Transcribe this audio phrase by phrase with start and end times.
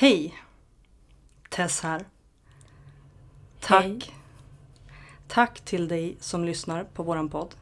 [0.00, 0.34] Hej!
[1.48, 2.04] Tess här.
[3.60, 3.84] Tack.
[3.84, 4.00] Hej.
[5.28, 7.54] Tack till dig som lyssnar på våran podd.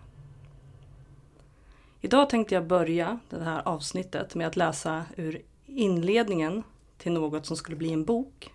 [2.00, 6.62] Idag tänkte jag börja det här avsnittet med att läsa ur inledningen
[6.98, 8.52] till något som skulle bli en bok.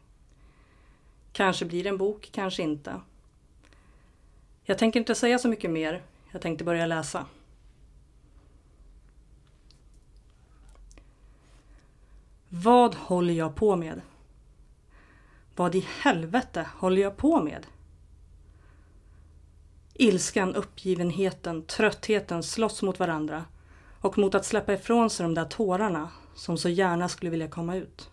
[1.32, 3.02] Kanske blir det en bok, kanske inte.
[4.64, 6.02] Jag tänker inte säga så mycket mer.
[6.32, 7.26] Jag tänkte börja läsa.
[12.64, 14.02] Vad håller jag på med?
[15.56, 17.68] Vad i helvete håller jag på med?
[19.94, 23.46] Ilskan, uppgivenheten, tröttheten slåss mot varandra
[24.00, 27.76] och mot att släppa ifrån sig de där tårarna som så gärna skulle vilja komma
[27.76, 28.10] ut.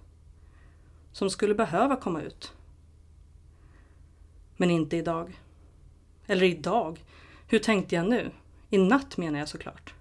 [1.13, 2.53] Som skulle behöva komma ut.
[4.57, 5.41] Men inte idag.
[6.27, 7.05] Eller idag.
[7.49, 8.31] Hur tänkte jag nu?
[8.71, 9.95] I natt menar jag såklart.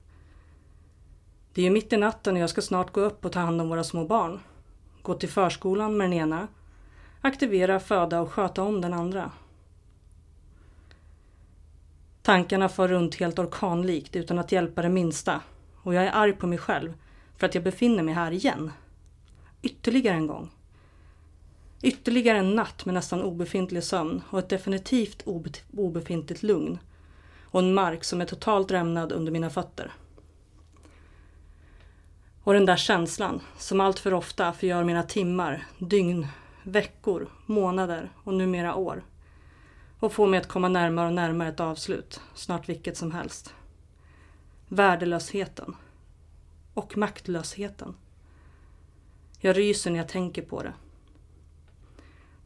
[1.57, 3.61] Det är ju mitt i natten och jag ska snart gå upp och ta hand
[3.61, 4.39] om våra små barn.
[5.02, 6.47] Gå till förskolan med den ena.
[7.22, 9.31] Aktivera, föda och sköta om den andra.
[12.22, 15.41] Tankarna far runt helt orkanlikt utan att hjälpa det minsta.
[15.83, 16.94] Och jag är arg på mig själv
[17.38, 18.71] för att jag befinner mig här igen.
[19.61, 20.49] Ytterligare en gång.
[21.81, 26.80] Ytterligare en natt med nästan obefintlig sömn och ett definitivt obe obefintligt lugn.
[27.44, 29.94] Och en mark som är totalt rämnad under mina fötter.
[32.48, 36.28] Och den där känslan som allt för ofta förgör mina timmar, dygn,
[36.64, 39.04] veckor, månader och numera år.
[40.00, 43.54] Och får mig att komma närmare och närmare ett avslut, snart vilket som helst.
[44.67, 45.76] Värdelösheten.
[46.73, 47.95] Och maktlösheten.
[49.39, 50.73] Jag ryser när jag tänker på det.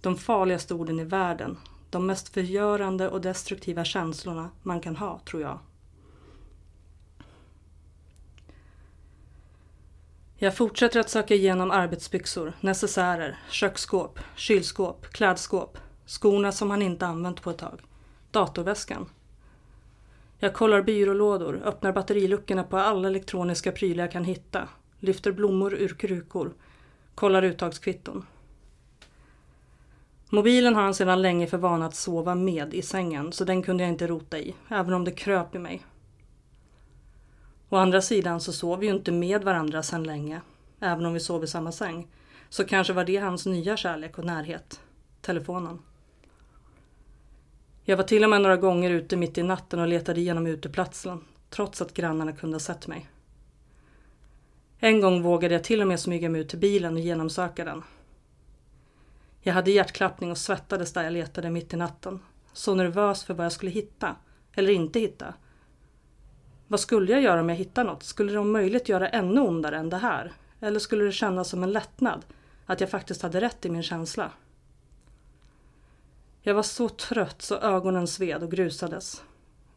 [0.02, 1.58] De farligaste orden i världen.
[1.90, 5.60] De mest förgörande och destruktiva känslorna man kan ha, tror jag.
[10.44, 17.42] Jag fortsätter att söka igenom arbetsbyxor, necessärer, köksskåp, kylskåp, klädskåp, skorna som han inte använt
[17.42, 17.82] på ett tag,
[18.32, 19.10] datorväskan.
[20.40, 24.68] Jag kollar byrålådor, öppnar batteriluckorna på alla elektroniska prylar jag kan hitta,
[25.00, 26.54] lyfter blommor ur krukor,
[27.16, 28.26] kollar uttagskvitton.
[30.30, 33.84] Mobilen har han sedan länge för vana att sova med i sängen så den kunde
[33.84, 35.86] jag inte rota i, även om det kröp i mig.
[37.72, 40.42] Å andra sidan så sov vi ju inte med varandra sedan länge,
[40.80, 42.08] även om vi sov i samma säng.
[42.50, 44.82] Så kanske var det hans nya kärlek och närhet.
[45.22, 45.80] Telefonen.
[47.84, 51.24] Jag var till och med några gånger ute mitt i natten och letade igenom uteplatsen,
[51.50, 53.10] trots att grannarna kunde ha sett mig.
[54.80, 57.84] En gång vågade jag till och med smyga mig ut till bilen och genomsöka den.
[59.42, 62.20] Jag hade hjärtklappning och svettades där jag letade mitt i natten.
[62.54, 64.16] Så nervös för vad jag skulle hitta,
[64.54, 65.34] eller inte hitta.
[66.72, 68.04] Vad skulle jag göra om jag hittar något?
[68.04, 70.32] Skulle det om möjligt göra ännu ondare än det här?
[70.60, 72.26] Eller skulle det kännas som en lättnad?
[72.66, 74.32] Att jag faktiskt hade rätt i min känsla?
[76.42, 79.24] Jag var så trött så ögonen sved och grusades.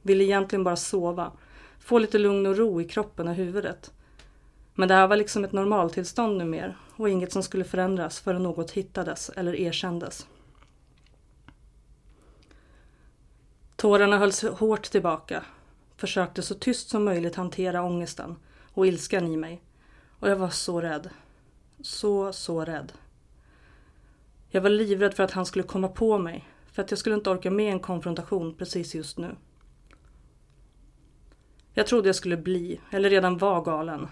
[0.02, 1.32] Ville egentligen bara sova.
[1.78, 3.92] Få lite lugn och ro i kroppen och huvudet.
[4.74, 8.70] Men det här var liksom ett normaltillstånd numera och inget som skulle förändras förrän något
[8.70, 10.26] hittades eller erkändes.
[13.76, 15.44] Tårarna hölls hårt tillbaka.
[16.04, 18.36] Försökte så tyst som möjligt hantera ångesten
[18.72, 19.62] och ilskan i mig.
[20.18, 21.10] Och jag var så rädd.
[21.80, 22.92] Så, så rädd.
[24.48, 26.48] Jag var livrädd för att han skulle komma på mig.
[26.72, 29.36] För att jag skulle inte orka med en konfrontation precis just nu.
[31.74, 34.08] Jag trodde jag skulle bli, eller redan var galen.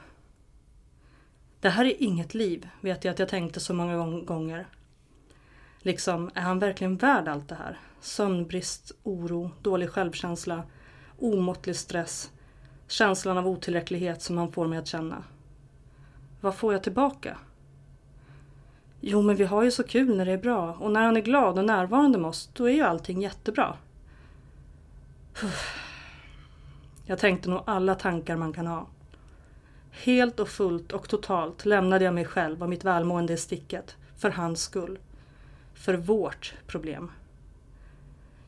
[1.61, 4.67] Det här är inget liv, vet jag att jag tänkte så många gånger.
[5.79, 7.81] Liksom, är han verkligen värd allt det här?
[8.01, 10.63] Sömnbrist, oro, dålig självkänsla,
[11.23, 12.31] omåttlig stress,
[12.89, 15.25] känslan av otillräcklighet som han får mig att känna.
[16.41, 17.39] Vad får jag tillbaka?
[19.01, 21.21] Jo, men vi har ju så kul när det är bra och när han är
[21.21, 23.77] glad och närvarande med oss, då är ju allting jättebra.
[27.07, 28.87] Jag tänkte nog alla tankar man kan ha.
[29.91, 33.97] Helt och fullt och totalt lämnade jag mig själv och mitt välmående i sticket.
[34.17, 34.99] För hans skull.
[35.75, 37.11] För vårt problem.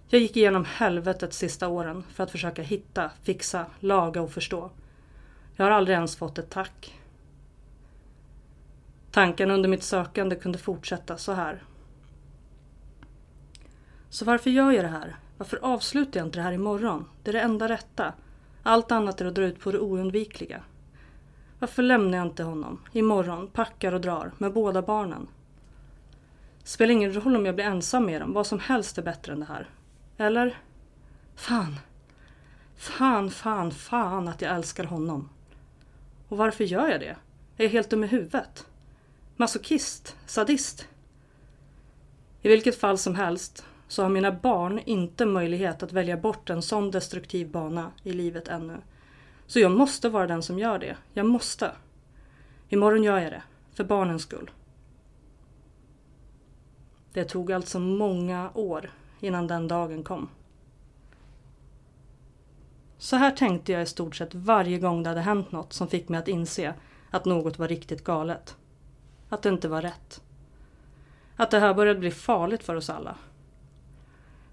[0.08, 4.70] Jag gick igenom helvetet sista åren för att försöka hitta, fixa, laga och förstå.
[5.56, 7.00] Jag har aldrig ens fått ett tack.
[9.10, 11.62] Tankarna under mitt sökande kunde fortsätta så här.
[14.10, 15.16] Så varför gör jag det här?
[15.38, 17.04] Varför avslutar jag inte det här imorgon?
[17.22, 18.12] Det är det enda rätta.
[18.62, 20.62] Allt annat är att dra ut på det oundvikliga.
[21.58, 22.80] Varför lämnar jag inte honom?
[22.92, 25.26] Imorgon, packar och drar, med båda barnen.
[26.64, 29.40] Spelar ingen roll om jag blir ensam med dem, vad som helst är bättre än
[29.40, 29.68] det här.
[30.16, 30.58] Eller?
[31.34, 31.78] Fan.
[32.76, 35.28] Fan, fan, fan att jag älskar honom.
[36.28, 37.16] Och varför gör jag det?
[37.56, 38.66] Är jag helt dum i huvudet?
[39.36, 40.16] Masochist?
[40.26, 40.88] Sadist?
[42.42, 46.62] I vilket fall som helst så har mina barn inte möjlighet att välja bort en
[46.62, 48.76] sån destruktiv bana i livet ännu.
[49.46, 50.96] Så jag måste vara den som gör det.
[51.12, 51.70] Jag måste.
[52.68, 53.42] Imorgon gör jag det.
[53.72, 54.50] För barnens skull.
[57.12, 58.90] Det tog alltså många år
[59.24, 60.28] innan den dagen kom.
[62.98, 66.08] Så här tänkte jag i stort sett varje gång det hade hänt något som fick
[66.08, 66.74] mig att inse
[67.10, 68.56] att något var riktigt galet.
[69.28, 70.22] Att det inte var rätt.
[71.36, 73.16] Att det här började bli farligt för oss alla.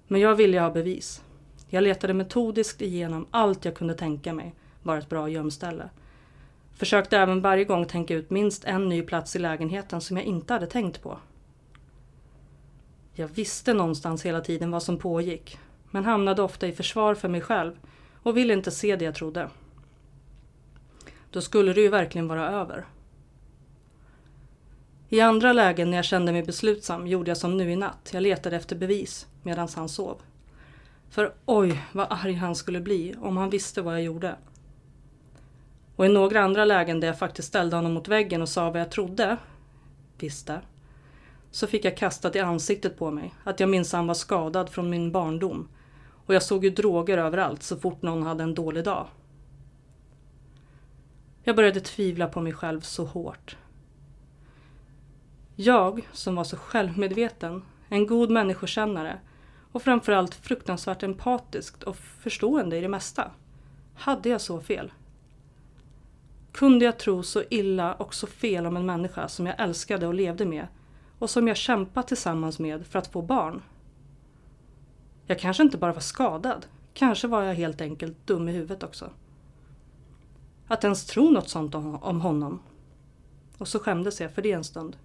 [0.07, 1.23] Men jag ville ha bevis.
[1.69, 5.89] Jag letade metodiskt igenom allt jag kunde tänka mig var ett bra gömställe.
[6.73, 10.53] Försökte även varje gång tänka ut minst en ny plats i lägenheten som jag inte
[10.53, 11.17] hade tänkt på.
[13.13, 15.59] Jag visste någonstans hela tiden vad som pågick,
[15.91, 17.73] men hamnade ofta i försvar för mig själv
[18.23, 19.49] och ville inte se det jag trodde.
[21.31, 22.85] Då skulle det ju verkligen vara över.
[25.09, 28.09] I andra lägen när jag kände mig beslutsam gjorde jag som nu i natt.
[28.13, 30.21] Jag letade efter bevis medan han sov.
[31.09, 34.35] För oj vad arg han skulle bli om han visste vad jag gjorde.
[35.95, 38.81] Och i några andra lägen där jag faktiskt ställde honom mot väggen och sa vad
[38.81, 39.37] jag trodde,
[40.19, 40.61] visste,
[41.51, 45.11] så fick jag kastat i ansiktet på mig att jag minsann var skadad från min
[45.11, 45.67] barndom.
[46.25, 49.07] Och jag såg ju droger överallt så fort någon hade en dålig dag.
[51.43, 53.57] Jag började tvivla på mig själv så hårt.
[55.55, 59.19] Jag, som var så självmedveten, en god människokännare
[59.71, 63.31] och framförallt fruktansvärt empatisk och förstående i det mesta.
[63.95, 64.91] Hade jag så fel?
[66.51, 70.13] Kunde jag tro så illa och så fel om en människa som jag älskade och
[70.13, 70.67] levde med
[71.21, 73.61] och som jag kämpat tillsammans med för att få barn?
[75.25, 79.09] Jag kanske inte bara var skadad, kanske var jag helt enkelt dum i huvudet också.
[80.67, 82.59] Att ens tro något sånt om honom.
[83.57, 84.97] Och så skämdes jag för det en stund.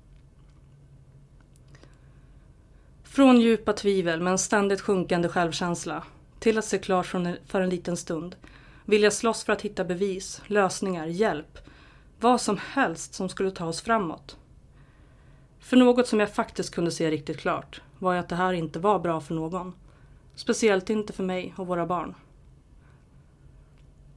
[3.03, 6.05] Från djupa tvivel med en ständigt sjunkande självkänsla
[6.39, 7.07] till att se klart
[7.47, 8.37] för en liten stund.
[8.85, 11.59] Vilja slåss för att hitta bevis, lösningar, hjälp.
[12.21, 14.37] Vad som helst som skulle ta oss framåt.
[15.67, 18.79] För något som jag faktiskt kunde se riktigt klart var ju att det här inte
[18.79, 19.75] var bra för någon.
[20.35, 22.15] Speciellt inte för mig och våra barn.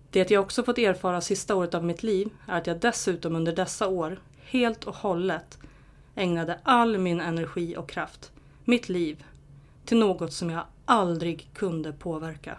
[0.10, 3.56] Det jag också fått erfara sista året av mitt liv är att jag dessutom under
[3.56, 5.60] dessa år helt och hållet
[6.16, 8.32] ägnade all min energi och kraft
[8.66, 9.24] mitt liv
[9.86, 12.58] till något som jag aldrig kunde påverka.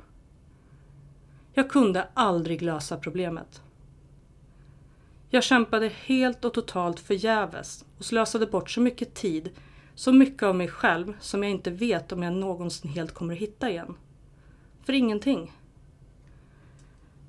[1.53, 3.63] Jag kunde aldrig lösa problemet.
[5.32, 9.50] Jag kämpade helt och totalt förgäves och slösade bort så mycket tid,
[9.94, 13.41] så mycket av mig själv som jag inte vet om jag någonsin helt kommer att
[13.41, 13.97] hitta igen.
[14.85, 15.53] För ingenting.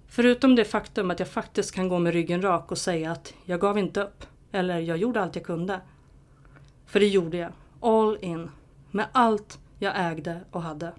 [0.08, 3.60] Förutom det faktum att jag faktiskt kan gå med ryggen rak och säga att jag
[3.60, 4.26] gav inte upp.
[4.52, 5.82] Eller jag gjorde allt jag kunde.
[6.86, 7.52] För det gjorde jag.
[7.82, 8.50] All in
[8.92, 10.94] med allt jag ägde och hade.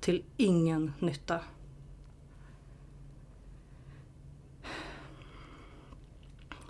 [0.00, 1.40] Till ingen nytta.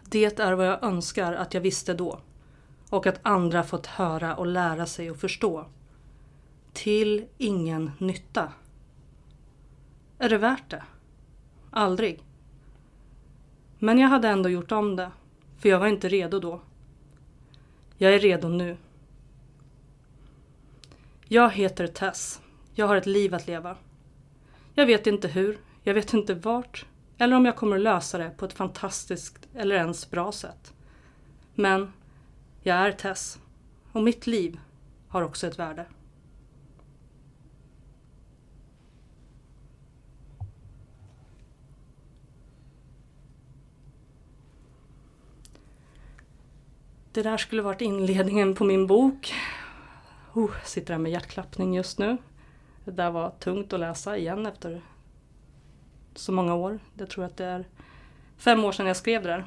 [0.08, 2.20] Det är vad jag önskar att jag visste då.
[2.90, 5.66] Och att andra fått höra och lära sig och förstå.
[6.72, 8.52] Till ingen nytta.
[10.18, 10.82] Är det värt det?
[11.70, 12.22] Aldrig.
[13.78, 15.10] Men jag hade ändå gjort om det.
[15.58, 16.60] För jag var inte redo då.
[17.98, 18.76] Jag är redo nu.
[21.24, 22.40] Jag heter Tess.
[22.74, 23.76] Jag har ett liv att leva.
[24.74, 26.86] Jag vet inte hur, jag vet inte vart
[27.18, 30.74] eller om jag kommer att lösa det på ett fantastiskt eller ens bra sätt.
[31.54, 31.92] Men
[32.62, 33.38] jag är Tess
[33.92, 34.60] och mitt liv
[35.08, 35.86] har också ett värde.
[47.12, 49.34] Det där skulle varit inledningen på min bok
[50.36, 52.16] Oh, sitter här med hjärtklappning just nu.
[52.84, 54.82] Det där var tungt att läsa igen efter
[56.18, 56.78] så många år.
[56.94, 57.64] Jag tror att det är
[58.36, 59.44] fem år sedan jag skrev det där.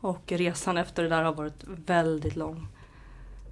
[0.00, 2.66] Och resan efter det där har varit väldigt lång.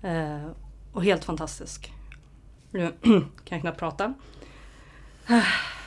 [0.02, 0.46] Eh,
[0.92, 1.92] och helt fantastisk.
[2.70, 4.14] Nu kan jag knappt prata.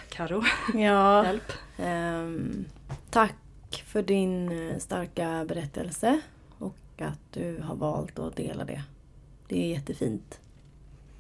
[0.10, 0.44] Karo,
[0.74, 1.52] ja, hjälp.
[1.78, 2.30] Eh,
[3.10, 6.22] tack för din eh, starka berättelse
[6.60, 8.84] och att du har valt att dela det
[9.54, 10.40] det är jättefint.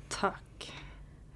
[0.09, 0.52] Tack.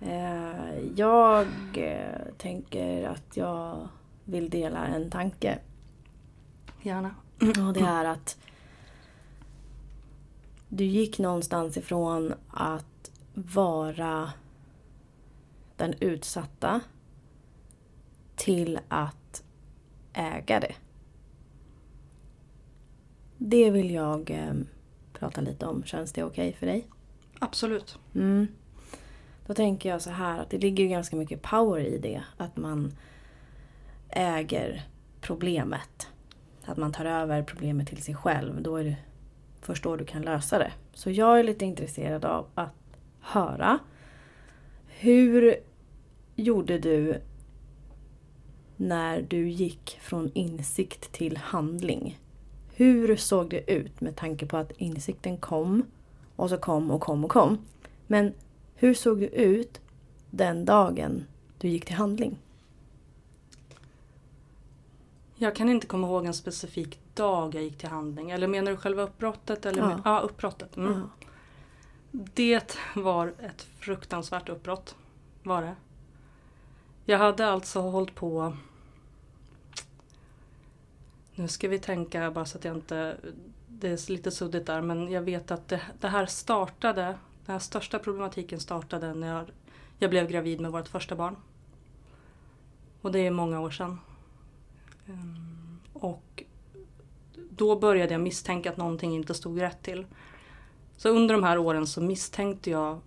[0.02, 3.88] Eh, jag eh, tänker att jag
[4.24, 5.60] vill dela en tanke.
[6.82, 7.16] Gärna.
[7.68, 8.38] Och det är att
[10.70, 14.32] du gick någonstans ifrån att vara
[15.76, 16.82] den utsatta
[18.36, 19.44] till att
[20.14, 20.76] äga det.
[23.38, 24.54] Det vill jag eh,
[25.14, 25.84] prata lite om.
[25.84, 26.88] Känns det okej för dig?
[27.40, 28.00] Absolut.
[28.16, 28.48] Mm.
[29.48, 32.24] Då tänker jag så här att det ligger ju ganska mycket power i det.
[32.38, 32.94] Att man
[34.10, 34.84] äger
[35.22, 36.08] problemet.
[36.66, 38.62] Att man tar över problemet till sig själv.
[38.62, 38.96] Då är det
[39.62, 40.72] först då du kan lösa det.
[40.94, 42.74] Så jag är lite intresserad av att
[43.20, 43.80] höra.
[44.88, 45.56] Hur
[46.36, 47.22] gjorde du
[48.76, 52.20] när du gick från insikt till handling?
[52.76, 55.84] Hur såg det ut med tanke på att insikten kom
[56.36, 57.58] och så kom och kom och kom.
[58.08, 58.34] Men
[58.80, 59.82] hur såg det ut
[60.30, 61.26] den dagen
[61.58, 62.38] du gick till handling?
[65.36, 68.32] Jag kan inte komma ihåg en specifik dag jag gick till handling.
[68.32, 69.66] Eller menar du själva uppbrottet?
[69.66, 69.92] Eller Ja.
[69.92, 70.02] ja.
[70.06, 70.78] ja, uppbrottet.
[70.78, 70.94] Mm.
[70.94, 71.28] Ja.
[72.12, 74.96] Det var ett fruktansvärt uppbrott.
[75.44, 75.76] Var det.
[77.06, 78.58] Jag hade alltså hållit på...
[81.36, 83.18] Nu ska vi tänka bara så att jag inte...
[83.68, 87.18] Det är lite suddigt där men jag vet att det, det här startade...
[87.48, 89.46] Den här största problematiken startade när
[90.00, 91.36] jag, blev gravid med vårt första barn.
[93.02, 94.00] Och det är många år sedan.
[95.08, 96.44] Ehm, och
[97.50, 100.06] då började jag misstänka att någonting inte stod rätt till.
[100.98, 103.00] Så under de här åren så misstänkte jag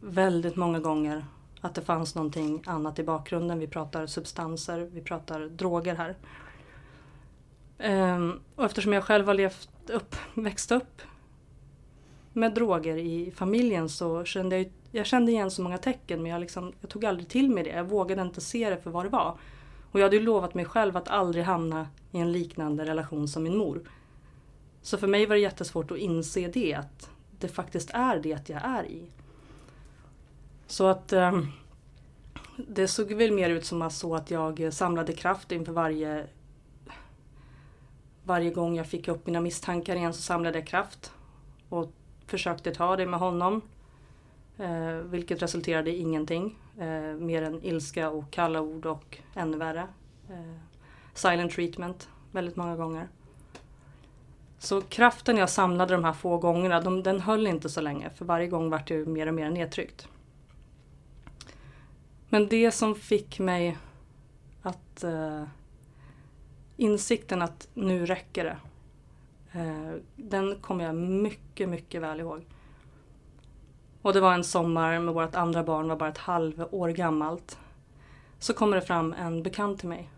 [0.00, 1.26] väldigt många gånger
[1.60, 3.58] att det fanns någonting annat i bakgrunden.
[3.58, 6.16] Vi pratar substanser, vi pratar droger här.
[7.78, 11.02] Ehm, och eftersom jag själv har levt upp, växt upp
[12.36, 16.40] med droger i familjen så kände jag, jag kände igen så många tecken men jag,
[16.40, 17.70] liksom, jag tog aldrig till mig det.
[17.70, 19.38] Jag vågade inte se det för vad det var.
[19.92, 23.42] Och jag hade ju lovat mig själv att aldrig hamna i en liknande relation som
[23.42, 23.80] min mor.
[24.82, 28.64] Så för mig var det jättesvårt att inse det, att det faktiskt är det jag
[28.64, 29.02] är i.
[30.66, 31.40] Så att eh,
[32.56, 36.26] det såg väl mer ut som så att jag samlade kraft inför varje
[38.24, 41.12] varje gång jag fick upp mina misstankar igen så samlade jag kraft
[41.68, 41.92] och
[42.26, 43.62] försökte ta det med honom.
[44.58, 46.58] Eh, vilket resulterade i ingenting.
[46.78, 49.86] Eh, mer än ilska och kalla ord och ännu värre.
[50.30, 50.60] Eh,
[51.14, 53.08] silent treatment väldigt många gånger.
[54.58, 58.24] Så kraften jag samlade de här få gångerna, de, den höll inte så länge för
[58.24, 60.08] varje gång vart jag mer och mer nedtryckt.
[62.28, 63.78] Men det som fick mig
[64.62, 65.44] att eh,
[66.76, 68.56] insikten att nu räcker det.
[69.56, 72.46] Eh, den kommer jag mycket, mycket väl ihåg.
[74.02, 77.58] Och det var en sommar med vårt andra barn var bara ett halvår gammalt.
[78.38, 80.10] Så kommer det fram en bekant till mig.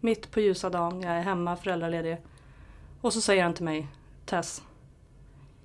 [0.00, 2.18] Mitt på ljusa dagen, jag är hemma föräldraledig.
[3.00, 3.88] Och så säger han till mig,
[4.24, 4.62] Tess.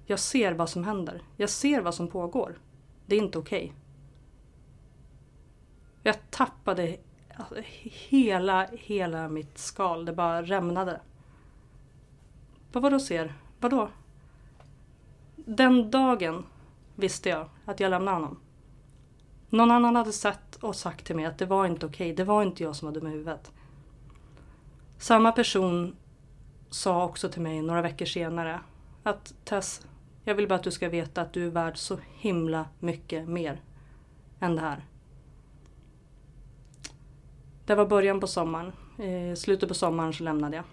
[0.05, 1.21] Jag ser vad som händer.
[1.37, 2.57] Jag ser vad som pågår.
[3.05, 3.73] Det är inte okej.
[6.03, 6.97] Jag tappade
[7.35, 7.55] alltså,
[8.09, 10.05] hela, hela mitt skal.
[10.05, 11.01] Det bara rämnade.
[12.71, 13.33] Vad vadå ser?
[13.59, 13.89] Vadå?
[15.35, 16.45] Den dagen
[16.95, 18.39] visste jag att jag lämnade honom.
[19.49, 22.13] Någon annan hade sett och sagt till mig att det var inte okej.
[22.13, 23.51] Det var inte jag som var dum i huvudet.
[24.97, 25.95] Samma person
[26.69, 28.59] sa också till mig några veckor senare
[29.03, 29.87] att Tess,
[30.23, 33.61] jag vill bara att du ska veta att du är värd så himla mycket mer
[34.39, 34.85] än det här.
[37.65, 38.71] Det var början på sommaren.
[39.05, 40.65] I slutet på sommaren så lämnade jag.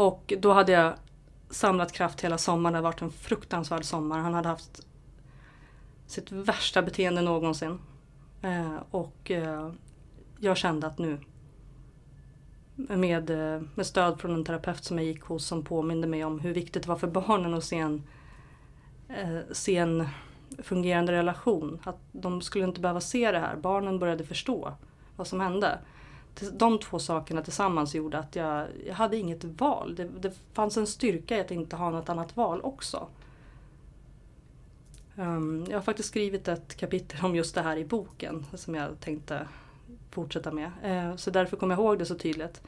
[0.00, 0.94] Och då hade jag
[1.50, 2.72] samlat kraft hela sommaren.
[2.72, 4.18] Det hade varit en fruktansvärd sommar.
[4.18, 4.86] Han hade haft
[6.06, 7.78] sitt värsta beteende någonsin.
[8.42, 9.70] Eh, och eh,
[10.38, 11.18] jag kände att nu
[12.74, 16.40] med, eh, med stöd från en terapeut som jag gick hos som påminde mig om
[16.40, 18.02] hur viktigt det var för barnen att se en,
[19.08, 20.08] eh, se en
[20.58, 21.78] fungerande relation.
[21.84, 23.56] Att de skulle inte behöva se det här.
[23.56, 24.72] Barnen började förstå
[25.16, 25.78] vad som hände.
[26.52, 29.94] De två sakerna tillsammans gjorde att jag, jag hade inget val.
[29.94, 33.08] Det, det fanns en styrka i att inte ha något annat val också.
[35.16, 39.00] Um, jag har faktiskt skrivit ett kapitel om just det här i boken som jag
[39.00, 39.48] tänkte
[40.10, 40.70] fortsätta med.
[40.84, 42.62] Uh, så därför kommer jag ihåg det så tydligt.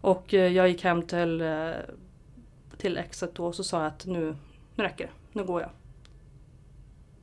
[0.00, 1.74] Och uh, jag gick hem till, uh,
[2.76, 4.36] till exet då och så sa jag att nu,
[4.74, 5.12] nu räcker det.
[5.32, 5.70] Nu går jag.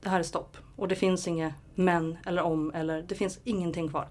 [0.02, 0.58] Det här är stopp.
[0.76, 4.08] Och det finns inget men eller om eller det finns ingenting kvar.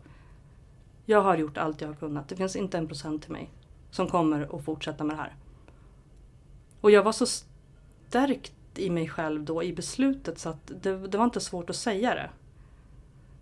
[1.04, 2.28] Jag har gjort allt jag har kunnat.
[2.28, 3.50] Det finns inte en procent till mig
[3.90, 5.36] som kommer att fortsätta med det här.
[6.80, 11.18] Och jag var så stärkt i mig själv då i beslutet så att det, det
[11.18, 12.30] var inte svårt att säga det.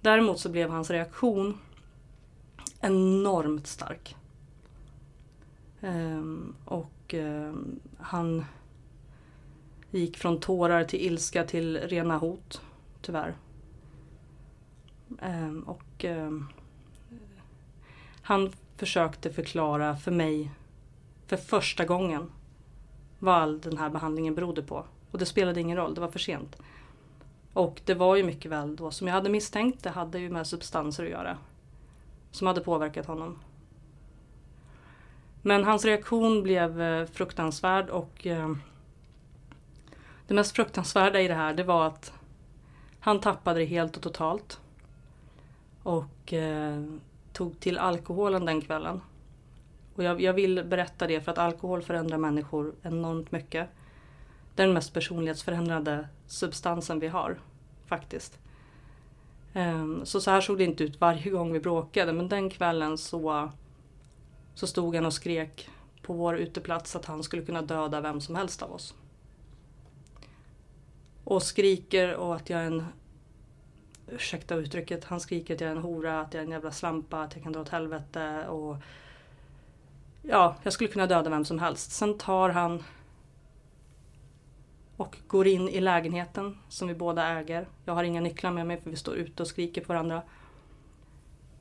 [0.01, 1.59] Däremot så blev hans reaktion
[2.81, 4.17] enormt stark.
[5.81, 8.45] Ehm, och ehm, han
[9.91, 12.63] gick från tårar till ilska till rena hot,
[13.03, 13.37] tyvärr.
[15.21, 16.47] Ehm, och ehm,
[18.31, 20.51] han försökte förklara för mig,
[21.27, 22.33] för första gången
[23.19, 24.85] vad all den här behandlingen berodde på.
[25.11, 26.57] Och det spelade ingen roll, det var för sent.
[27.53, 30.47] Och det var ju mycket väl då som jag hade misstänkt, det hade ju med
[30.47, 31.39] substanser att göra.
[32.31, 33.39] Som hade påverkat honom.
[35.43, 38.55] Men hans reaktion blev eh, fruktansvärd och eh,
[40.27, 42.13] det mest fruktansvärda i det här det var att
[43.01, 44.61] han tappade det helt och totalt.
[45.83, 46.85] Och eh,
[47.33, 49.01] tog till alkoholen den kvällen.
[49.95, 53.69] Och jag, jag, vill berätta det för att alkohol förändrar människor enormt mycket.
[54.55, 57.39] Det är den mest personlighetsförändrande substansen vi har.
[57.87, 58.39] Faktiskt.
[59.53, 62.99] Ehm, så så här såg det inte ut varje gång vi bråkade men den kvällen
[62.99, 63.51] så,
[64.55, 65.69] så stod han och skrek
[66.03, 68.95] på vår uteplats att han skulle kunna döda vem som helst av oss.
[71.25, 72.85] Och skriker och att jag är en
[74.13, 77.23] ursäkta uttrycket, han skriker att jag är en hora, att jag är en jävla slampa,
[77.23, 78.77] att jag kan dra åt helvete och
[80.23, 81.93] ja, jag skulle kunna döda vem som helst.
[81.93, 82.83] Sen tar han
[84.97, 87.69] och går in i lägenheten som vi båda äger.
[87.85, 90.23] Jag har inga nycklar med mig för vi står ute och skriker på varandra.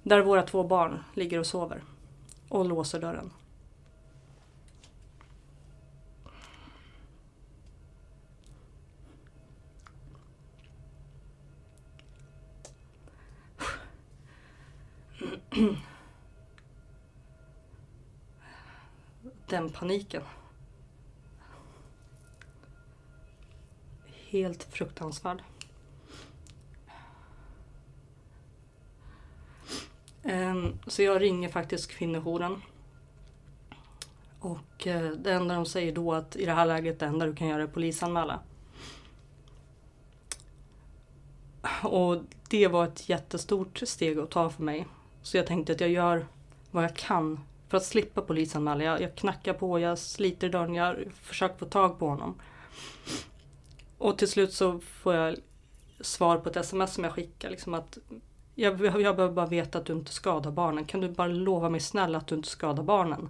[0.04, 1.84] Där våra två barn ligger och sover.
[2.50, 3.32] Och låser dörren.
[19.48, 20.24] Den paniken.
[24.30, 25.44] Helt fruktansvärd.
[30.24, 32.62] Ehm, så jag ringer faktiskt kvinnojouren.
[34.40, 37.36] Och eh, det enda de säger då att i det här läget det enda du
[37.36, 38.40] kan göra är polisanmäla.
[41.84, 42.18] Och
[42.50, 44.88] det var ett jättestort steg att ta för mig.
[45.22, 46.26] Så jag tänkte att jag gör
[46.72, 48.84] vad jag kan för att slippa polisanmäla.
[48.84, 52.36] Jag, jag knackar på, jag sliter i dörren, jag försöker få tag på honom.
[53.98, 55.36] Och till slut så får jag
[56.02, 57.50] svar på ett sms som jag skickar.
[57.50, 57.98] Liksom att
[58.56, 60.86] jag, jag behöver bara veta att du inte skadar barnen.
[60.86, 63.30] Kan du bara lova mig snälla att du inte skadar barnen?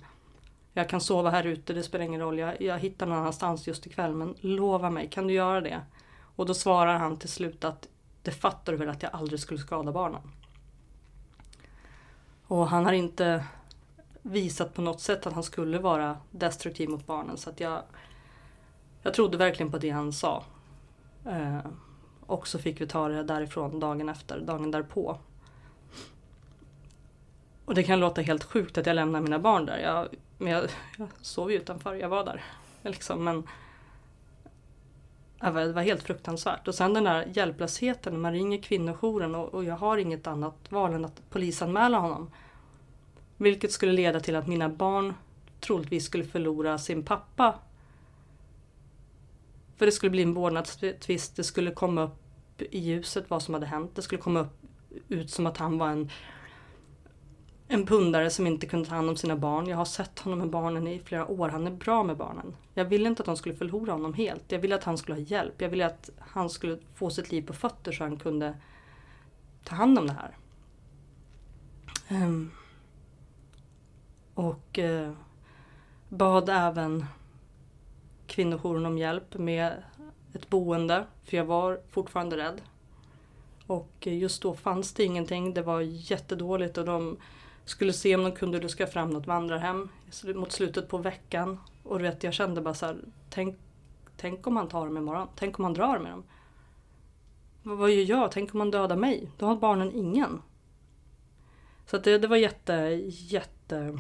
[0.74, 2.40] Jag kan sova här ute, det spelar ingen roll.
[2.40, 4.14] Jag, jag hittar någon annanstans just ikväll.
[4.16, 5.82] Men lova mig, kan du göra det?
[6.36, 7.88] Och då svarar han till slut att
[8.22, 10.22] det fattar du väl att jag aldrig skulle skada barnen.
[12.50, 13.44] Och han har inte
[14.22, 17.38] visat på något sätt att han skulle vara destruktiv mot barnen.
[17.38, 17.82] Så att jag,
[19.02, 20.44] jag trodde verkligen på det han sa.
[21.26, 21.60] Eh,
[22.26, 25.18] och så fick vi ta det därifrån dagen efter, dagen därpå.
[27.66, 29.78] Och det kan låta helt sjukt att jag lämnar mina barn där.
[29.78, 30.08] Jag,
[30.38, 32.44] men jag, jag sov ju utanför, jag var där.
[32.82, 33.44] Liksom, men
[35.40, 36.68] det var helt fruktansvärt.
[36.68, 40.94] Och sen den där hjälplösheten man ringer kvinnojouren och, och jag har inget annat val
[40.94, 42.32] än att polisanmäla honom.
[43.38, 45.14] Vilket skulle leda till att mina barn
[45.60, 47.56] troligtvis skulle förlora sin pappa.
[49.78, 53.66] För det skulle bli en vårdnadstvist, det skulle komma upp i ljuset vad som hade
[53.66, 53.92] hänt.
[53.96, 54.62] Det skulle komma upp,
[55.08, 56.10] ut som att han var en,
[57.72, 59.68] en pundare som inte kunde ta hand om sina barn.
[59.68, 62.56] Jag har sett honom med barnen i flera år, han är bra med barnen.
[62.74, 64.52] Jag ville inte att de skulle förlora honom helt.
[64.52, 65.62] Jag ville att han skulle ha hjälp.
[65.62, 68.58] Jag ville att han skulle få sitt liv på fötter så han kunde
[69.64, 70.38] ta hand om det här.
[72.10, 72.52] Um,
[74.34, 75.12] och uh,
[76.10, 77.06] bad även
[78.28, 79.84] kvinnojouren om hjälp med
[80.34, 82.62] ett boende, för jag var fortfarande rädd.
[83.68, 87.18] Och just då fanns det ingenting, det var jättedåligt och de
[87.70, 89.90] skulle se om de kunde luska fram något vandrarhem
[90.36, 91.60] mot slutet på veckan.
[91.84, 92.98] Och du vet, jag kände bara så här,
[93.30, 93.58] tänk,
[94.18, 96.24] tänk om han tar dem imorgon, tänk om han drar med dem.
[97.64, 98.32] Vad gör jag?
[98.32, 99.32] Tänk om han dödar mig?
[99.38, 100.42] Då har barnen ingen.
[101.86, 102.74] Så det, det var jätte,
[103.08, 104.00] jätte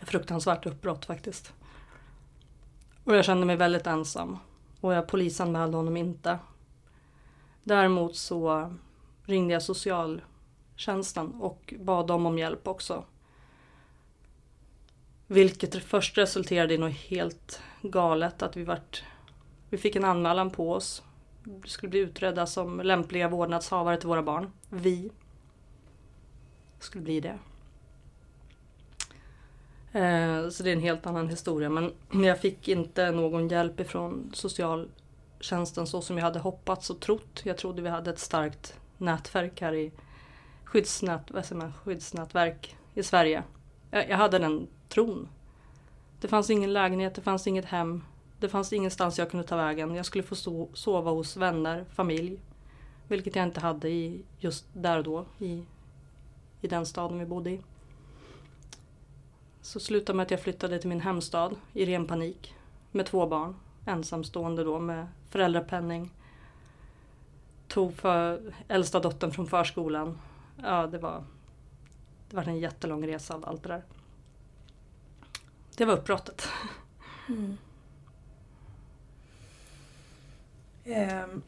[0.00, 1.52] fruktansvärt uppbrott faktiskt.
[3.04, 4.38] Och jag kände mig väldigt ensam.
[4.80, 6.38] Och jag polisanmälde honom inte.
[7.62, 8.72] Däremot så
[9.24, 9.62] ringde jag
[10.78, 13.04] tjänsten och bad dem om hjälp också.
[15.26, 18.42] Vilket först resulterade i något helt galet.
[18.42, 19.04] Att vi, vart,
[19.70, 21.02] vi fick en anmälan på oss.
[21.44, 24.52] Vi skulle bli utredda som lämpliga vårdnadshavare till våra barn.
[24.70, 25.10] Vi
[26.78, 27.38] skulle bli det.
[29.98, 31.68] Eh, så det är en helt annan historia.
[31.68, 31.92] Men
[32.24, 37.40] jag fick inte någon hjälp ifrån socialtjänsten så som jag hade hoppats och trott.
[37.44, 39.92] Jag trodde vi hade ett starkt nätverk här i
[40.68, 43.42] skyddsnät, man, skyddsnätverk i Sverige.
[43.90, 45.28] Jag, jag hade den tron.
[46.20, 48.04] Det fanns ingen lägenhet, det fanns inget hem.
[48.40, 49.94] Det fanns ingenstans jag kunde ta vägen.
[49.94, 52.40] Jag skulle få so sova hos vänner, familj.
[53.08, 55.64] Vilket jag inte hade i just där och då i,
[56.60, 57.60] i den staden vi bodde i.
[59.60, 62.54] Så slutade med att jag flyttade till min hemstad i ren panik.
[62.92, 63.56] Med två barn.
[63.86, 66.10] Ensamstående då med föräldrapenning.
[67.68, 70.18] Tog för äldsta dottern från förskolan.
[70.62, 71.24] Ja, det var,
[72.28, 73.82] det var en jättelång resa av allt det där.
[75.76, 76.48] Det var uppbrottet.
[77.28, 77.56] Mm.
[80.84, 81.42] Ehm,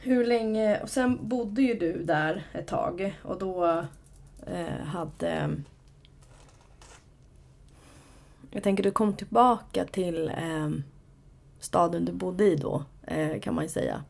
[0.00, 3.84] hur länge, och sen bodde ju du där ett tag och då
[4.46, 5.50] eh, hade...
[8.50, 10.70] Jag tänker du kom tillbaka till eh,
[11.60, 14.04] staden du bodde i då, eh, kan man ju säga.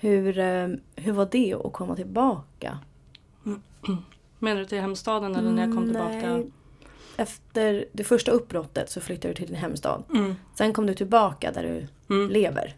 [0.00, 2.78] Hur, eh, hur var det att komma tillbaka?
[4.38, 6.32] Menar du till hemstaden eller när jag kom tillbaka?
[6.36, 6.50] Nej.
[7.16, 10.02] Efter det första uppbrottet så flyttade du till din hemstad.
[10.14, 10.34] Mm.
[10.54, 12.30] Sen kom du tillbaka där du Mm.
[12.30, 12.76] lever.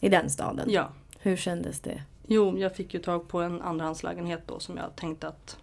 [0.00, 0.70] I den staden.
[0.70, 0.88] Ja.
[1.18, 2.02] Hur kändes det?
[2.26, 5.58] Jo, jag fick ju tag på en andrahandslägenhet då som jag tänkte att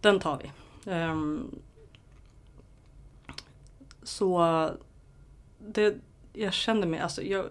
[0.00, 0.50] den tar vi.
[0.92, 1.50] Ehm,
[4.02, 4.70] så
[5.58, 5.94] det,
[6.32, 7.44] jag kände mig, alltså jag,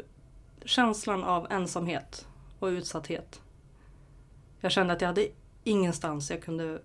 [0.65, 2.27] känslan av ensamhet
[2.59, 3.41] och utsatthet.
[4.59, 5.27] Jag kände att jag hade
[5.63, 6.81] ingenstans jag kunde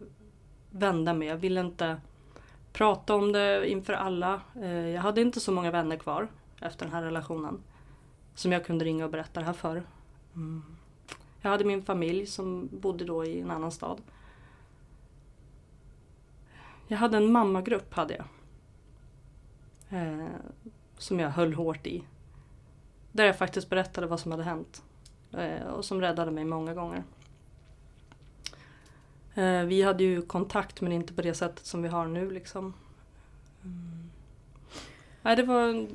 [0.71, 1.29] vända mig.
[1.29, 2.01] Jag ville inte
[2.73, 4.41] prata om det inför alla.
[4.55, 6.29] Eh, jag hade inte så många vänner kvar
[6.61, 7.63] efter den här relationen.
[8.35, 9.83] Som jag kunde ringa och berätta det här för.
[10.35, 10.63] Mm.
[11.41, 14.03] Jag hade min familj som bodde då i en annan stad.
[16.89, 18.27] Jag hade en mammagrupp hade jag.
[19.89, 20.27] Eh,
[20.99, 22.05] som jag höll hårt i.
[23.17, 24.83] Där jag faktiskt berättade vad som hade hänt.
[25.33, 27.05] Eh, och som räddade mig många gånger.
[29.35, 32.75] Eh, vi hade ju kontakt men inte på det sättet som vi har nu liksom.
[33.65, 34.11] Mm.
[35.23, 35.87] Nej, det var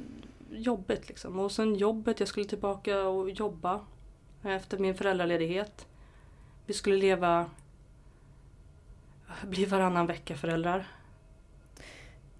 [0.51, 1.39] jobbigt liksom.
[1.39, 3.79] Och sen jobbet, jag skulle tillbaka och jobba
[4.43, 5.87] efter min föräldraledighet.
[6.65, 7.49] Vi skulle leva,
[9.43, 10.87] bli varannan vecka föräldrar.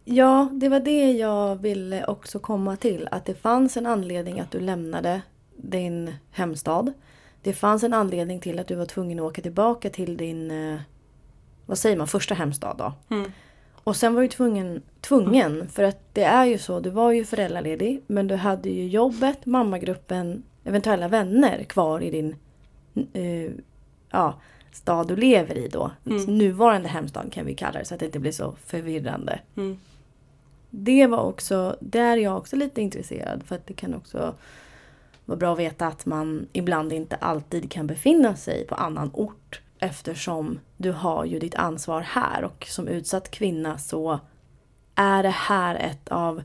[0.06, 3.08] Ja, det var det jag ville också komma till.
[3.12, 5.22] Att det fanns en anledning att du lämnade
[5.56, 6.94] din hemstad.
[7.42, 10.80] Det fanns en anledning till att du var tvungen att åka tillbaka till din, eh,
[11.66, 13.16] vad säger man, första hemstad då.
[13.16, 13.32] Mm.
[13.84, 17.26] Och sen var du tvungen, tvungen för att det är ju så, du var ju
[17.26, 22.36] föräldraledig men du hade ju jobbet, mammagruppen, eventuella vänner kvar i din
[23.14, 23.52] eh,
[24.12, 24.40] ja,
[24.76, 25.92] stad du lever i då.
[26.06, 26.38] Mm.
[26.38, 29.40] Nuvarande hemstad kan vi kalla det så att det inte blir så förvirrande.
[29.56, 29.80] Mm.
[30.70, 34.36] Det var också, där är jag också lite intresserad för att det kan också
[35.26, 39.62] vara bra att veta att man ibland inte alltid kan befinna sig på annan ort
[39.80, 44.20] eftersom du har ju ditt ansvar här och som utsatt kvinna så
[44.96, 46.44] är det här ett av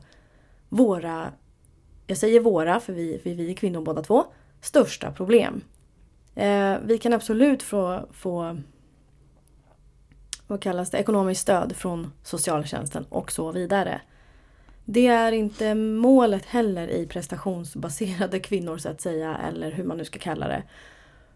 [0.69, 1.31] våra,
[2.07, 4.25] jag säger våra för vi, för vi är kvinnor båda två,
[4.61, 5.61] största problem.
[6.37, 8.57] Eh, vi kan absolut få, få
[10.47, 14.01] vad kallas det, ekonomiskt stöd från socialtjänsten och så vidare.
[14.85, 20.05] Det är inte målet heller i prestationsbaserade kvinnor så att säga, eller hur man nu
[20.05, 20.63] ska kalla det.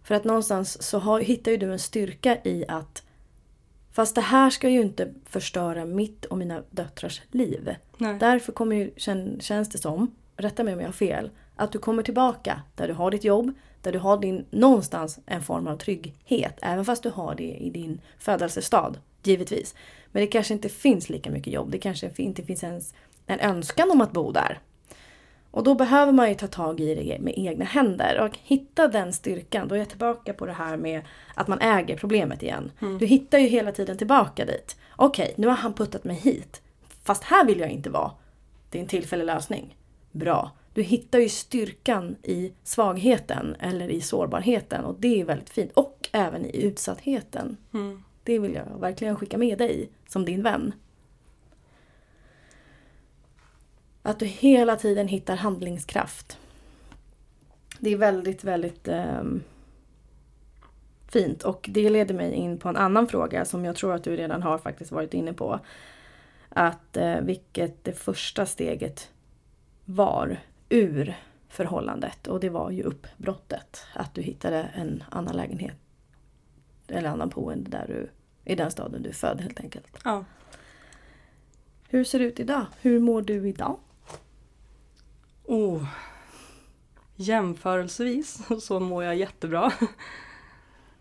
[0.04, 3.04] För att någonstans så har, hittar ju du en styrka i att
[3.92, 7.76] fast det här ska ju inte förstöra mitt och mina döttrars liv.
[7.98, 8.18] Nej.
[8.20, 11.80] Därför kommer ju, kän, känns det som, rätta mig om jag har fel, att du
[11.80, 15.78] kommer tillbaka där du har ditt jobb, där du har din, någonstans en form av
[15.78, 16.60] trygghet.
[16.62, 19.76] Även fast du har det i din födelsestad, givetvis.
[20.12, 21.72] Men det kanske inte finns lika mycket jobb.
[21.72, 22.94] Det kanske inte finns ens
[23.26, 24.60] en önskan om att bo där.
[25.52, 29.14] Och då behöver man ju ta tag i det med egna händer och hitta den
[29.14, 29.68] styrkan.
[29.68, 31.02] Då är jag tillbaka på det här med
[31.34, 32.72] att man äger problemet igen.
[33.00, 34.78] Du hittar ju hela tiden tillbaka dit.
[34.96, 36.62] Okej, nu har han puttat mig hit.
[37.04, 38.12] Fast här vill jag inte vara.
[38.70, 39.78] Det är en tillfällig lösning.
[40.12, 40.52] Bra.
[40.74, 45.72] Du hittar ju styrkan i svagheten eller i sårbarheten och det är väldigt fint.
[45.74, 47.58] Och även i utsattheten.
[47.74, 48.04] Mm.
[48.24, 50.74] Det vill jag verkligen skicka med dig som din vän.
[54.02, 56.38] Att du hela tiden hittar handlingskraft.
[57.80, 59.44] Det är väldigt, väldigt ehm,
[61.08, 61.44] fint.
[61.44, 64.44] Och det leder mig in på en annan fråga som jag tror att du redan
[64.44, 65.60] har faktiskt varit inne på.
[66.50, 69.12] Att eh, vilket det första steget
[69.86, 70.40] var
[70.72, 71.18] ur
[71.50, 72.28] förhållandet.
[72.28, 73.86] Och det var ju uppbrottet.
[73.96, 75.76] Att du hittade en annan lägenhet.
[76.88, 78.10] Eller annan boende där du,
[78.52, 79.98] i den staden du är född helt enkelt.
[80.04, 80.26] Ja.
[81.90, 82.66] Hur ser det ut idag?
[82.82, 83.78] Hur mår du idag?
[85.44, 85.86] Oh.
[87.16, 89.72] Jämförelsevis så mår jag jättebra.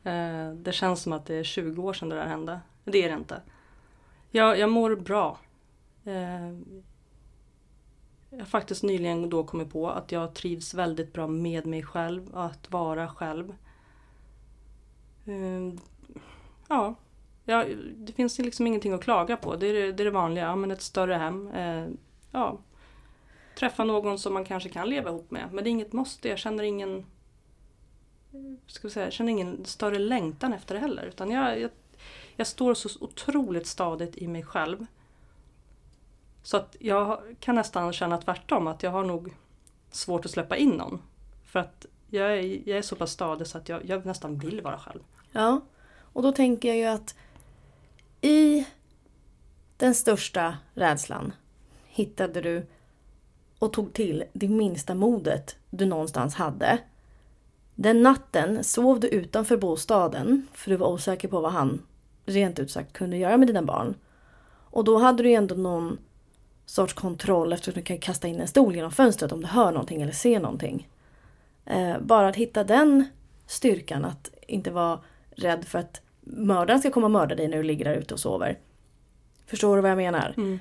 [0.05, 2.61] Eh, Det känns som att det är 20 år sedan det där hände.
[2.85, 3.43] Det är det inte.
[4.31, 5.39] Jag, jag mår bra.
[8.31, 12.29] Jag har faktiskt nyligen då kommit på att jag trivs väldigt bra med mig själv
[12.29, 13.55] och att vara själv.
[15.27, 15.79] Ehm,
[16.69, 16.95] ja,
[17.45, 17.65] Ja,
[17.97, 19.57] det finns liksom ingenting att klaga på.
[19.57, 20.45] Det är det, det, är det vanliga.
[20.45, 21.49] Ja, men ett större hem.
[21.49, 21.87] Eh,
[22.31, 22.59] ja,
[23.59, 25.49] träffa någon som man kanske kan leva ihop med.
[25.53, 26.29] Men det är inget måste.
[26.29, 27.07] Jag känner ingen
[28.67, 31.05] ska vi säga, jag känner ingen större längtan efter det heller.
[31.07, 31.71] Utan jag, jag,
[32.37, 34.87] jag står så otroligt stadigt i mig själv.
[36.43, 39.35] Så att jag kan nästan känna tvärtom, att jag har nog
[39.91, 41.03] svårt att släppa in någon.
[41.45, 44.61] För att jag är, jag är så pass stadig så att jag, jag nästan vill
[44.61, 45.01] vara själv.
[45.33, 45.61] Ja,
[46.13, 47.15] och då tänker jag ju att
[48.21, 48.67] i
[49.77, 51.33] den största rädslan
[51.87, 52.67] hittade du
[53.59, 56.79] och tog till det minsta modet du någonstans hade.
[57.75, 61.83] Den natten sov du utanför bostaden för du var osäker på vad han
[62.27, 63.95] rent ut sagt kunde göra med dina barn.
[64.49, 65.99] Och då hade du ju ändå någon
[66.71, 70.03] sorts kontroll eftersom du kan kasta in en stol genom fönstret om du hör någonting
[70.03, 70.89] eller ser någonting.
[71.67, 73.05] Eh, bara att hitta den
[73.47, 77.63] styrkan, att inte vara rädd för att mördaren ska komma och mörda dig när du
[77.63, 78.59] ligger där ute och sover.
[79.47, 80.35] Förstår du vad jag menar?
[80.37, 80.59] Mm.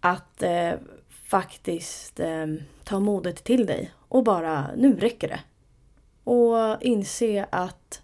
[0.00, 0.72] Att eh,
[1.08, 2.46] faktiskt eh,
[2.84, 5.40] ta modet till dig och bara, nu räcker det.
[6.24, 8.02] Och inse att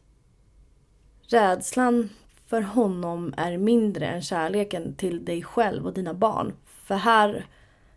[1.23, 2.09] rädslan
[2.47, 6.53] för honom är mindre än kärleken till dig själv och dina barn.
[6.89, 7.47] För här,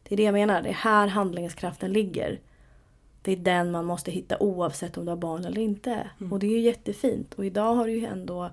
[0.04, 2.40] det är det jag menar, det är här handlingskraften ligger.
[3.22, 6.10] Det är den man måste hitta oavsett om du har barn eller inte.
[6.20, 6.34] Mm.
[6.34, 7.34] Och det är ju jättefint.
[7.34, 8.50] Och idag har du ju ändå...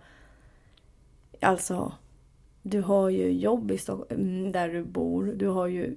[1.41, 1.93] Alltså,
[2.63, 5.25] du har ju jobb i Stockholm, mm, där du bor.
[5.25, 5.97] Du har ju...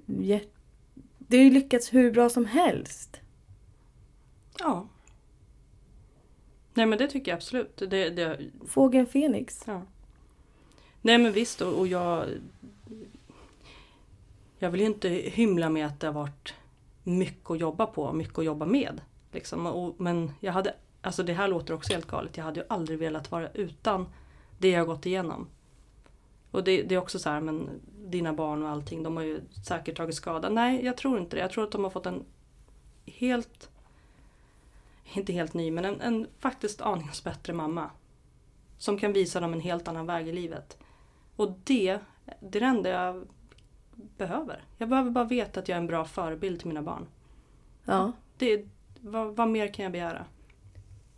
[1.17, 3.19] Det har ju lyckats hur bra som helst.
[4.59, 4.87] Ja.
[6.73, 7.77] Nej men det tycker jag absolut.
[7.77, 8.39] Det, det...
[8.67, 9.63] Fågeln Fenix.
[9.67, 9.81] Ja.
[11.01, 12.25] Nej men visst och, och jag...
[14.63, 16.53] Jag vill ju inte hymla med att det har varit
[17.03, 19.01] mycket att jobba på, mycket att jobba med.
[19.31, 19.65] Liksom.
[19.67, 22.99] Och, men jag hade, alltså det här låter också helt galet, jag hade ju aldrig
[22.99, 24.05] velat vara utan
[24.57, 25.47] det jag gått igenom.
[26.51, 27.69] Och det, det, är också så här, men
[28.05, 30.49] dina barn och allting, de har ju säkert tagit skada.
[30.49, 31.41] Nej, jag tror inte det.
[31.41, 32.25] Jag tror att de har fått en
[33.05, 33.69] helt,
[35.13, 37.89] inte helt ny, men en, en faktiskt aningens bättre mamma.
[38.77, 40.77] Som kan visa dem en helt annan väg i livet.
[41.35, 41.99] Och det,
[42.39, 43.27] det är det enda jag
[44.17, 44.63] behöver.
[44.77, 47.07] Jag behöver bara veta att jag är en bra förebild till mina barn.
[47.85, 48.11] Ja.
[48.37, 48.65] Det,
[49.01, 50.25] vad, vad mer kan jag begära?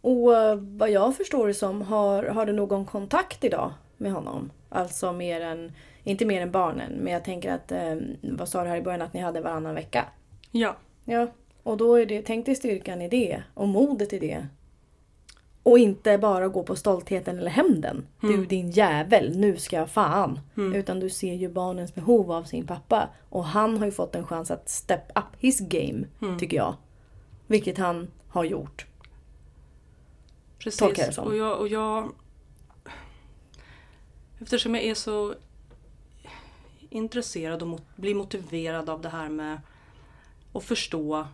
[0.02, 4.52] Och eh, vad jag förstår det som, har, har du någon kontakt idag med honom?
[4.70, 5.72] Alltså mer än,
[6.04, 9.02] inte mer än barnen, men jag tänker att, eh, vad sa du här i början,
[9.02, 10.06] att ni hade varannan vecka?
[10.52, 10.76] Ja.
[11.06, 11.28] Ja,
[11.64, 14.48] och då är det, tänk dig styrkan i det och modet i det.
[15.64, 18.08] Och inte bara gå på stoltheten eller hämnden.
[18.24, 18.36] Mm.
[18.36, 20.40] Du din jävel, nu ska jag fan.
[20.58, 20.76] Mm.
[20.76, 23.10] Utan du ser ju barnens behov av sin pappa.
[23.30, 26.40] Och han har ju fått en chans att step up his game, mm.
[26.40, 26.76] tycker jag.
[27.48, 28.86] Vilket han har gjort.
[30.60, 31.28] Precis, Tolkar jag det som.
[31.28, 32.12] Och jag, och jag...
[34.40, 35.34] Eftersom jag är så
[36.90, 39.62] intresserad och mot, blir motiverad av det här med
[40.54, 41.28] att förstå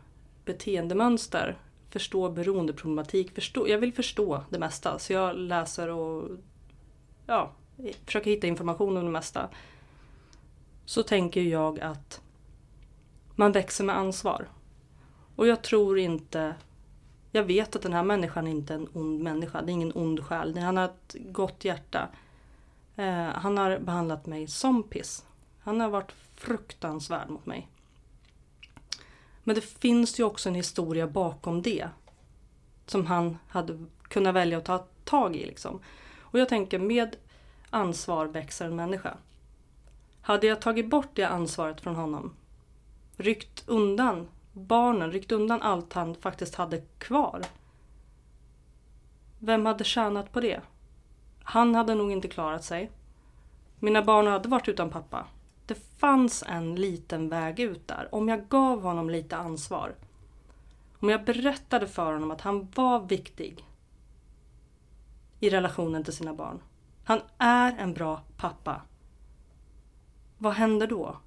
[0.46, 1.58] beteendemönster
[1.90, 3.36] förstå beroendeproblematik.
[3.36, 6.30] Förstå, jag vill förstå det mesta så jag läser och
[7.26, 7.52] ja,
[8.06, 9.50] försöker hitta information om det mesta.
[10.86, 12.22] Så tänker jag att
[13.36, 14.48] man växer med ansvar.
[15.36, 16.56] Och jag tror inte...
[17.32, 19.62] Jag vet att den här människan är inte är en ond människa.
[19.62, 20.58] Det är ingen ond själ.
[20.58, 22.08] Han har ett gott hjärta.
[22.96, 25.26] Eh, han har behandlat mig som piss.
[25.60, 27.68] Han har varit fruktansvärd mot mig.
[29.50, 31.90] Men det finns ju också en historia bakom det.
[32.86, 35.46] Som han hade kunnat välja att ta tag i.
[35.46, 35.80] Liksom.
[36.20, 37.16] Och jag tänker med
[37.70, 39.18] ansvar växer en människa.
[40.22, 42.34] Hade jag tagit bort det ansvaret från honom,
[43.18, 47.42] ryckt undan barnen, ryckt undan allt han faktiskt hade kvar.
[49.40, 50.62] Vem hade tjänat på det?
[51.44, 52.92] Han hade nog inte klarat sig.
[53.80, 55.26] Mina barn hade varit utan pappa
[55.70, 58.16] det fanns en liten väg ut där.
[58.16, 59.96] Om jag gav honom lite ansvar.
[61.00, 63.66] Om jag berättade för honom att han var viktig
[65.40, 66.62] i relationen till sina barn.
[67.04, 68.82] Han är en bra pappa.
[70.38, 71.18] Vad händer då?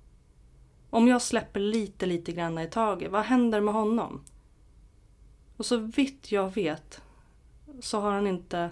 [0.90, 4.24] Om jag släpper lite, lite grann i taget, vad händer med honom?
[5.56, 7.02] Och så vitt jag vet
[7.80, 8.70] så har han inte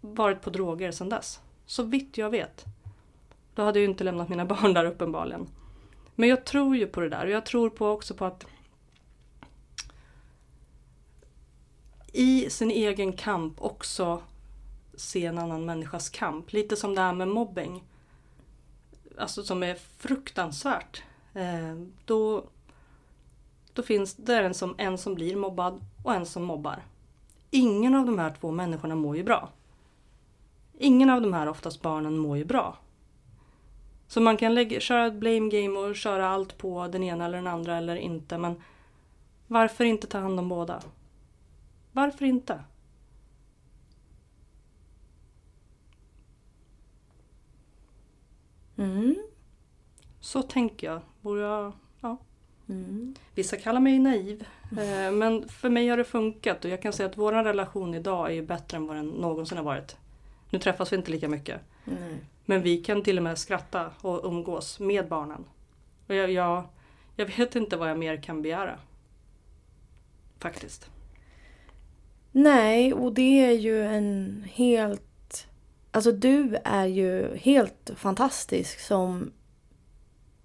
[0.00, 1.40] varit på droger sedan dess.
[1.66, 2.64] Så vitt jag vet.
[3.58, 5.48] Då hade jag ju inte lämnat mina barn där uppenbarligen.
[6.14, 8.46] Men jag tror ju på det där och jag tror på också på att
[12.12, 14.22] i sin egen kamp också
[14.94, 16.52] se en annan människas kamp.
[16.52, 17.84] Lite som det här med mobbing.
[19.18, 21.02] Alltså som är fruktansvärt.
[21.34, 22.44] Eh, då,
[23.72, 26.82] då finns det en som, en som blir mobbad och en som mobbar.
[27.50, 29.48] Ingen av de här två människorna mår ju bra.
[30.78, 32.76] ingen av de här oftast barnen mår ju bra.
[34.08, 37.38] Så man kan lägga, köra ett blame game och köra allt på den ena eller
[37.38, 38.38] den andra eller inte.
[38.38, 38.62] Men
[39.46, 40.82] varför inte ta hand om båda?
[41.92, 42.60] Varför inte?
[48.76, 49.16] Mm.
[50.20, 51.00] Så tänker jag.
[51.20, 52.16] Borde jag ja.
[52.68, 53.14] Mm.
[53.34, 54.46] Vissa kallar mig naiv.
[54.70, 58.36] Eh, men för mig har det funkat och jag kan säga att vår relation idag
[58.36, 59.96] är bättre än vad den någonsin har varit.
[60.50, 61.60] Nu träffas vi inte lika mycket.
[61.84, 62.20] Nej.
[62.50, 65.44] Men vi kan till och med skratta och umgås med barnen.
[66.06, 66.64] Och jag, jag,
[67.16, 68.78] jag vet inte vad jag mer kan begära.
[70.38, 70.90] Faktiskt.
[72.32, 75.46] Nej, och det är ju en helt...
[75.90, 79.32] Alltså du är ju helt fantastisk som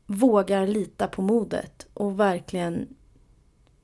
[0.06, 2.96] vågar lita på modet och verkligen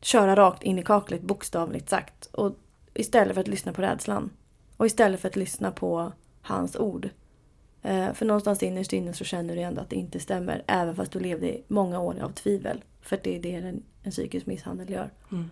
[0.02, 2.26] köra rakt in i kaklet bokstavligt sagt.
[2.26, 2.56] Och
[2.94, 4.30] istället för att lyssna på rädslan.
[4.78, 7.10] Och istället för att lyssna på hans ord.
[7.82, 10.64] Eh, för någonstans innerst inne så känner du ändå att det inte stämmer.
[10.68, 12.84] Även fast du levde i många år av tvivel.
[13.02, 15.10] För det är det en, en psykisk misshandel gör.
[15.32, 15.50] Mm.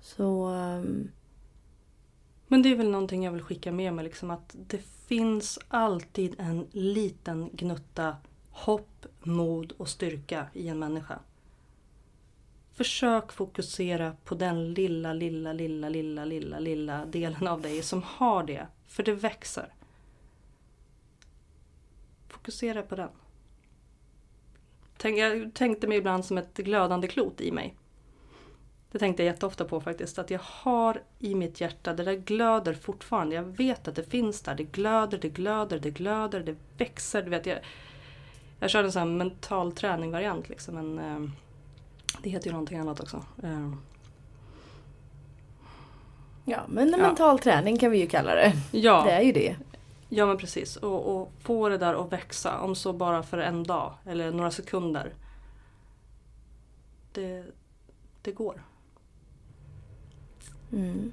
[0.00, 0.44] Så...
[0.46, 1.10] ehm,
[2.46, 4.04] Men det är väl någonting jag vill skicka med mig.
[4.04, 8.16] Liksom att det finns alltid en liten gnutta
[8.50, 11.18] hopp, mod och styrka i en människa.
[12.72, 18.44] Försök fokusera på den lilla, lilla, lilla, lilla, lilla, lilla delen av dig som har
[18.44, 18.66] det.
[18.86, 19.72] För det växer.
[22.44, 23.08] Fokusera på den.
[24.96, 27.74] Tänk, jag tänkte mig ibland som ett glödande klot i mig.
[28.92, 30.18] Det tänkte jag jätteofta på faktiskt.
[30.18, 33.34] Att jag har i mitt hjärta, det där glöder fortfarande.
[33.34, 34.54] Jag vet att det finns där.
[34.54, 37.22] Det glöder, det glöder, det glöder, det växer.
[37.22, 37.58] Du vet, jag,
[38.60, 40.48] jag körde en sån här mental träning-variant.
[40.48, 41.30] Liksom, men, eh,
[42.22, 43.24] det heter ju någonting annat också.
[43.42, 43.72] Eh,
[46.46, 47.06] Ja, men en Ja.
[47.06, 48.52] mental träning kan vi ju kalla det.
[48.72, 49.56] ja, Det är ju det.
[50.08, 50.76] Ja, men precis.
[50.76, 52.60] Och, och få det där att växa.
[52.60, 55.14] Om så bara för en dag eller några sekunder.
[57.12, 57.44] Det,
[58.22, 58.62] det går.
[60.72, 61.12] Mm.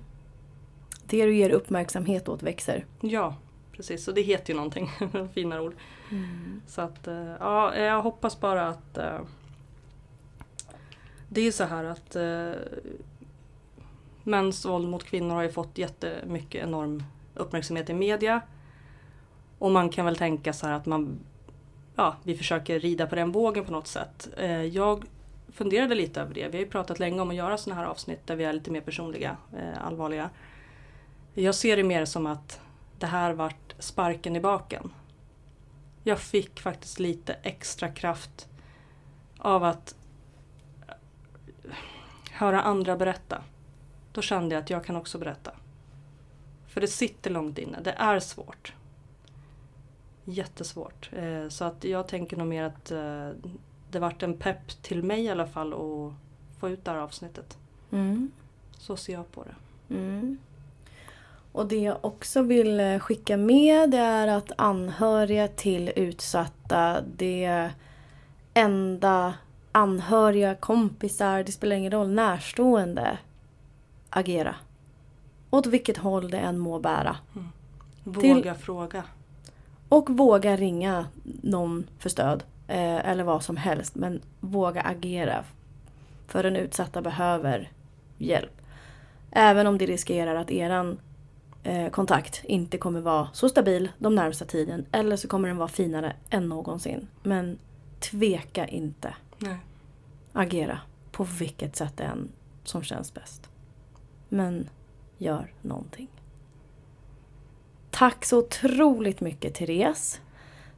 [1.06, 2.86] Det du ger uppmärksamhet åt växer.
[3.02, 3.36] Ja,
[3.72, 4.08] precis.
[4.08, 4.92] Och det heter ju någonting.
[5.34, 5.76] Fina ord.
[6.68, 9.20] Så att, eh, ja, jag hoppas bara att eh,
[11.30, 12.52] det är så här att eh,
[14.24, 17.04] mäns våld mot kvinnor har ju fått jättemycket enorm
[17.36, 18.42] uppmärksamhet i media.
[19.62, 21.20] Och man kan väl tänka så här att man,
[21.96, 24.30] ja, vi försöker rida på den vågen på något sätt.
[24.38, 25.06] Eh, jag
[25.52, 26.48] funderade lite över det.
[26.48, 28.72] Vi har ju pratat länge om att göra sådana här avsnitt där vi är lite
[28.72, 30.30] mer personliga, eh, allvarliga.
[31.34, 32.60] Jag ser det mer som att
[33.00, 34.94] det här vart sparken i baken.
[36.04, 38.48] Jag fick faktiskt lite extra kraft
[39.38, 39.96] av att
[42.32, 43.44] höra andra berätta.
[44.12, 45.52] Då kände jag att jag kan också berätta.
[46.68, 47.82] För det sitter långt inne.
[47.82, 48.74] Det är svårt.
[50.32, 51.10] Jättesvårt.
[51.14, 53.30] Eh, Så att jag tänker nog mer att eh,
[53.92, 56.14] det vart en pepp till mig i alla fall att
[56.60, 57.58] få ut det här avsnittet.
[57.92, 58.32] Mm.
[58.78, 59.96] Så ser jag på det.
[59.96, 60.38] Mm.
[61.52, 67.70] Och det jag också vill eh, skicka med det är att anhöriga till utsatta, det
[68.54, 69.34] enda
[69.72, 73.18] anhöriga, kompisar, det spelar ingen roll, närstående,
[74.10, 74.56] agera.
[75.50, 77.16] Åt vilket håll det än må bära.
[78.04, 79.04] Våga fråga.
[79.92, 82.44] Och våga ringa någon för stöd.
[82.68, 83.96] Eh, eller vad som helst.
[83.96, 85.44] Men våga agera.
[86.28, 87.72] För den utsatta behöver
[88.18, 88.62] hjälp.
[89.32, 91.00] Även om det riskerar att eran
[91.64, 94.86] eh, kontakt inte kommer vara så stabil de närmsta tiden.
[94.92, 97.08] Eller så kommer den vara finare än någonsin.
[97.24, 97.58] Men
[98.00, 99.16] tveka inte.
[99.38, 99.58] Nej.
[100.34, 100.80] Agera.
[101.12, 102.30] På vilket sätt det än
[102.64, 103.50] som känns bäst.
[104.30, 104.70] Men
[105.18, 106.08] gör någonting.
[107.92, 110.22] Tack så otroligt mycket Therese.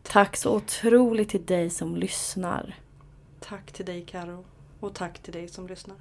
[0.04, 2.76] Tack så otroligt till dig som lyssnar.
[3.39, 4.45] Tack till dig Karo
[4.80, 5.97] och tack till dig som lyssnar.